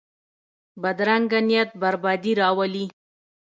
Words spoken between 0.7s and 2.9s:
بدرنګه نیت بربادي راولي